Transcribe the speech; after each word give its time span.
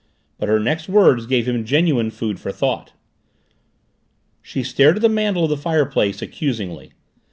But 0.39 0.49
her 0.49 0.59
next 0.59 0.89
words 0.89 1.27
gave 1.27 1.47
him 1.47 1.63
genuine 1.63 2.09
food 2.09 2.39
for 2.39 2.51
thought. 2.51 2.93
She 4.41 4.63
stared 4.63 4.95
at 4.95 5.03
the 5.03 5.09
mantel 5.09 5.43
of 5.43 5.51
the 5.51 5.57
fireplace 5.57 6.23
accusingly. 6.23 6.93